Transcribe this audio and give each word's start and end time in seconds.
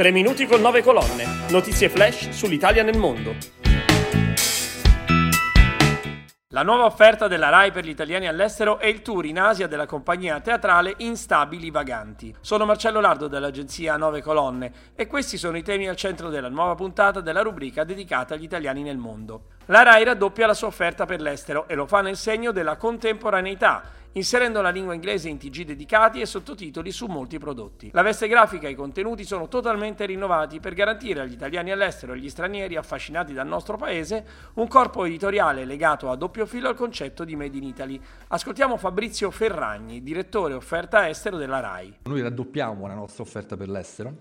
3 0.00 0.12
minuti 0.12 0.46
con 0.46 0.62
9 0.62 0.82
colonne. 0.82 1.26
Notizie 1.50 1.90
flash 1.90 2.30
sull'Italia 2.30 2.82
nel 2.82 2.96
mondo. 2.96 3.34
La 6.52 6.62
nuova 6.62 6.86
offerta 6.86 7.28
della 7.28 7.50
RAI 7.50 7.70
per 7.70 7.84
gli 7.84 7.90
italiani 7.90 8.26
all'estero 8.26 8.78
è 8.78 8.86
il 8.86 9.02
tour 9.02 9.26
in 9.26 9.38
Asia 9.38 9.66
della 9.66 9.84
compagnia 9.84 10.40
teatrale 10.40 10.94
Instabili 11.00 11.70
Vaganti. 11.70 12.34
Sono 12.40 12.64
Marcello 12.64 12.98
Lardo 13.00 13.28
dell'agenzia 13.28 13.98
9 13.98 14.22
Colonne 14.22 14.72
e 14.94 15.06
questi 15.06 15.36
sono 15.36 15.58
i 15.58 15.62
temi 15.62 15.86
al 15.86 15.96
centro 15.96 16.30
della 16.30 16.48
nuova 16.48 16.74
puntata 16.74 17.20
della 17.20 17.42
rubrica 17.42 17.84
dedicata 17.84 18.32
agli 18.32 18.44
italiani 18.44 18.82
nel 18.82 18.96
mondo. 18.96 19.42
La 19.70 19.84
RAI 19.84 20.02
raddoppia 20.02 20.48
la 20.48 20.54
sua 20.54 20.66
offerta 20.66 21.06
per 21.06 21.20
l'estero 21.20 21.68
e 21.68 21.76
lo 21.76 21.86
fa 21.86 22.00
nel 22.00 22.16
segno 22.16 22.50
della 22.50 22.76
contemporaneità 22.76 23.84
inserendo 24.14 24.60
la 24.60 24.70
lingua 24.70 24.94
inglese 24.94 25.28
in 25.28 25.38
TG 25.38 25.62
dedicati 25.62 26.20
e 26.20 26.26
sottotitoli 26.26 26.90
su 26.90 27.06
molti 27.06 27.38
prodotti. 27.38 27.88
La 27.92 28.02
veste 28.02 28.26
grafica 28.26 28.66
e 28.66 28.72
i 28.72 28.74
contenuti 28.74 29.22
sono 29.22 29.46
totalmente 29.46 30.06
rinnovati 30.06 30.58
per 30.58 30.74
garantire 30.74 31.20
agli 31.20 31.34
italiani 31.34 31.70
all'estero 31.70 32.12
e 32.12 32.16
agli 32.16 32.28
stranieri 32.28 32.74
affascinati 32.74 33.32
dal 33.32 33.46
nostro 33.46 33.76
paese 33.76 34.24
un 34.54 34.66
corpo 34.66 35.04
editoriale 35.04 35.64
legato 35.64 36.10
a 36.10 36.16
doppio 36.16 36.46
filo 36.46 36.68
al 36.68 36.74
concetto 36.74 37.22
di 37.22 37.36
Made 37.36 37.56
in 37.56 37.62
Italy. 37.62 38.00
Ascoltiamo 38.26 38.76
Fabrizio 38.76 39.30
Ferragni, 39.30 40.02
direttore 40.02 40.54
offerta 40.54 41.08
estero 41.08 41.36
della 41.36 41.60
RAI. 41.60 41.98
Noi 42.06 42.22
raddoppiamo 42.22 42.88
la 42.88 42.94
nostra 42.94 43.22
offerta 43.22 43.56
per 43.56 43.68
l'estero 43.68 44.14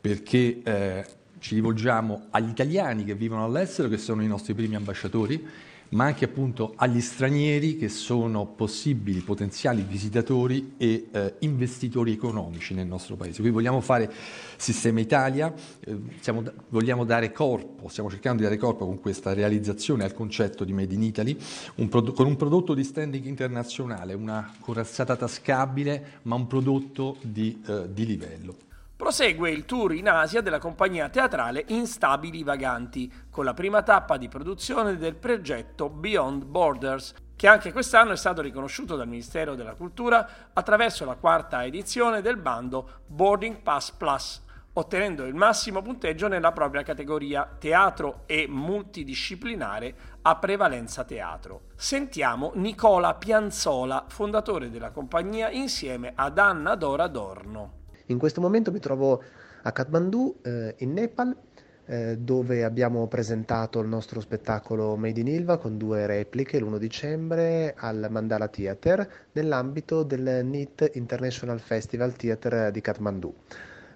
perché 0.00 0.60
eh, 0.64 1.04
ci 1.38 1.54
rivolgiamo 1.54 2.26
agli 2.30 2.48
italiani 2.48 3.04
che 3.04 3.14
vivono 3.14 3.44
all'estero, 3.44 3.88
che 3.88 3.98
sono 3.98 4.22
i 4.22 4.26
nostri 4.26 4.54
primi 4.54 4.74
ambasciatori, 4.74 5.46
ma 5.90 6.04
anche 6.04 6.26
appunto 6.26 6.74
agli 6.76 7.00
stranieri 7.00 7.76
che 7.76 7.88
sono 7.88 8.46
possibili 8.46 9.20
potenziali 9.20 9.82
visitatori 9.82 10.74
e 10.76 11.08
eh, 11.10 11.34
investitori 11.40 12.12
economici 12.12 12.74
nel 12.74 12.86
nostro 12.86 13.16
paese. 13.16 13.40
Qui 13.40 13.50
vogliamo 13.50 13.80
fare 13.80 14.12
Sistema 14.56 15.00
Italia, 15.00 15.52
eh, 15.80 15.98
siamo, 16.20 16.42
vogliamo 16.68 17.04
dare 17.04 17.32
corpo, 17.32 17.88
stiamo 17.88 18.10
cercando 18.10 18.38
di 18.38 18.44
dare 18.44 18.58
corpo 18.58 18.84
con 18.84 19.00
questa 19.00 19.32
realizzazione 19.32 20.04
al 20.04 20.12
concetto 20.12 20.64
di 20.64 20.72
Made 20.72 20.92
in 20.92 21.02
Italy, 21.02 21.36
un 21.76 21.88
con 21.88 22.26
un 22.26 22.36
prodotto 22.36 22.74
di 22.74 22.84
standing 22.84 23.24
internazionale, 23.24 24.12
una 24.12 24.52
corazzata 24.60 25.16
tascabile, 25.16 26.20
ma 26.22 26.34
un 26.34 26.46
prodotto 26.46 27.16
di, 27.22 27.62
eh, 27.66 27.86
di 27.92 28.04
livello. 28.04 28.67
Prosegue 28.98 29.52
il 29.52 29.64
tour 29.64 29.94
in 29.94 30.08
Asia 30.08 30.40
della 30.40 30.58
compagnia 30.58 31.08
teatrale 31.08 31.62
Instabili 31.68 32.42
Vaganti, 32.42 33.10
con 33.30 33.44
la 33.44 33.54
prima 33.54 33.84
tappa 33.84 34.16
di 34.16 34.26
produzione 34.26 34.96
del 34.96 35.14
progetto 35.14 35.88
Beyond 35.88 36.42
Borders, 36.42 37.14
che 37.36 37.46
anche 37.46 37.70
quest'anno 37.70 38.10
è 38.10 38.16
stato 38.16 38.42
riconosciuto 38.42 38.96
dal 38.96 39.06
Ministero 39.06 39.54
della 39.54 39.76
Cultura 39.76 40.50
attraverso 40.52 41.04
la 41.04 41.14
quarta 41.14 41.64
edizione 41.64 42.22
del 42.22 42.38
bando 42.38 43.02
Boarding 43.06 43.60
Pass 43.62 43.92
Plus, 43.92 44.42
ottenendo 44.72 45.24
il 45.26 45.34
massimo 45.36 45.80
punteggio 45.80 46.26
nella 46.26 46.50
propria 46.50 46.82
categoria 46.82 47.48
teatro 47.56 48.24
e 48.26 48.48
multidisciplinare 48.48 49.94
a 50.22 50.34
prevalenza 50.38 51.04
teatro. 51.04 51.66
Sentiamo 51.76 52.50
Nicola 52.56 53.14
Pianzola, 53.14 54.06
fondatore 54.08 54.70
della 54.70 54.90
compagnia, 54.90 55.50
insieme 55.50 56.10
ad 56.16 56.36
Anna 56.36 56.74
Dora 56.74 57.06
Dorno. 57.06 57.78
In 58.10 58.18
questo 58.18 58.40
momento 58.40 58.72
mi 58.72 58.78
trovo 58.78 59.22
a 59.62 59.70
Kathmandu, 59.72 60.38
eh, 60.42 60.74
in 60.78 60.94
Nepal, 60.94 61.36
eh, 61.84 62.16
dove 62.18 62.64
abbiamo 62.64 63.06
presentato 63.06 63.80
il 63.80 63.88
nostro 63.88 64.20
spettacolo 64.20 64.96
Made 64.96 65.20
in 65.20 65.26
Ilva 65.26 65.58
con 65.58 65.76
due 65.76 66.06
repliche 66.06 66.58
l'1 66.58 66.78
dicembre 66.78 67.74
al 67.76 68.06
Mandala 68.08 68.48
Theatre 68.48 69.10
nell'ambito 69.32 70.04
del 70.04 70.42
NIT 70.42 70.92
International 70.94 71.60
Festival 71.60 72.14
Theatre 72.14 72.70
di 72.70 72.80
Kathmandu. 72.80 73.34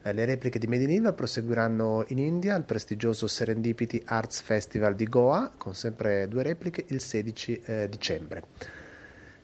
Eh, 0.03 0.13
le 0.13 0.27
repliche 0.27 0.59
di 0.59 0.67
Made 0.67 0.83
in 0.83 0.91
Ilva 0.91 1.15
proseguiranno 1.15 2.05
in 2.09 2.19
India 2.19 2.55
al 2.55 2.65
prestigioso 2.65 3.27
Serendipity 3.27 4.03
Arts 4.05 4.43
Festival 4.43 4.95
di 4.95 5.07
Goa 5.07 5.51
con 5.57 5.75
sempre 5.75 6.29
due 6.29 6.43
repliche 6.43 6.85
il 6.89 7.01
16 7.01 7.63
eh, 7.65 7.89
dicembre. 7.89 8.43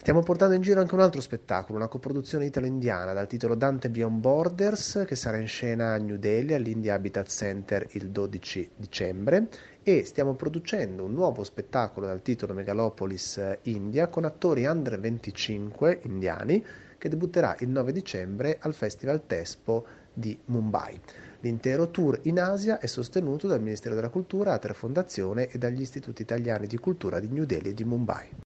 Stiamo 0.01 0.23
portando 0.23 0.55
in 0.55 0.63
giro 0.63 0.81
anche 0.81 0.95
un 0.95 1.01
altro 1.01 1.21
spettacolo, 1.21 1.77
una 1.77 1.89
coproduzione 1.89 2.47
italo-indiana 2.47 3.13
dal 3.13 3.27
titolo 3.27 3.55
Dante 3.55 3.91
Beyond 3.91 4.21
Borders, 4.21 5.05
che 5.07 5.17
sarà 5.17 5.37
in 5.37 5.49
scena 5.49 5.93
a 5.93 5.99
New 5.99 6.17
Delhi 6.17 6.55
all'India 6.55 6.95
Habitat 6.95 7.29
Center 7.29 7.87
il 7.91 8.09
12 8.09 8.71
dicembre 8.77 9.49
e 9.83 10.05
stiamo 10.05 10.35
producendo 10.35 11.05
un 11.05 11.13
nuovo 11.13 11.45
spettacolo 11.45 12.07
dal 12.07 12.23
titolo 12.23 12.55
Megalopolis 12.55 13.59
India 13.63 14.07
con 14.07 14.25
attori 14.25 14.65
under 14.65 14.99
25 14.99 16.01
indiani 16.05 16.65
che 16.97 17.09
debutterà 17.09 17.57
il 17.59 17.69
9 17.69 17.93
dicembre 17.93 18.57
al 18.61 18.75
Festival 18.75 19.27
Tespo 19.27 19.85
di 20.13 20.39
Mumbai. 20.47 20.99
L'intero 21.41 21.91
tour 21.91 22.19
in 22.23 22.41
Asia 22.41 22.79
è 22.79 22.87
sostenuto 22.87 23.47
dal 23.47 23.61
Ministero 23.61 23.95
della 23.95 24.11
Cultura, 24.11 24.53
Atre 24.53 24.75
Fondazione 24.75 25.49
e 25.49 25.59
dagli 25.59 25.81
istituti 25.81 26.23
italiani 26.23 26.67
di 26.67 26.79
cultura 26.79 27.21
di 27.21 27.29
New 27.29 27.45
Delhi 27.45 27.71
e 27.71 27.75
di 27.75 27.85
Mumbai. 27.85 28.47